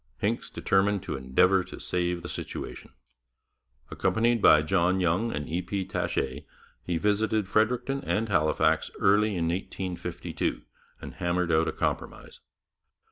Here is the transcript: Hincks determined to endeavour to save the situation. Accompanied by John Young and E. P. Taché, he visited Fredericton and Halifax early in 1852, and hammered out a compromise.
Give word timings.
Hincks 0.17 0.49
determined 0.49 1.03
to 1.03 1.15
endeavour 1.15 1.63
to 1.65 1.79
save 1.79 2.23
the 2.23 2.27
situation. 2.27 2.91
Accompanied 3.91 4.41
by 4.41 4.63
John 4.63 4.99
Young 4.99 5.31
and 5.31 5.47
E. 5.47 5.61
P. 5.61 5.85
Taché, 5.85 6.43
he 6.81 6.97
visited 6.97 7.47
Fredericton 7.47 8.03
and 8.03 8.27
Halifax 8.27 8.89
early 8.99 9.35
in 9.35 9.49
1852, 9.49 10.63
and 11.01 11.13
hammered 11.13 11.51
out 11.51 11.67
a 11.67 11.71
compromise. 11.71 12.39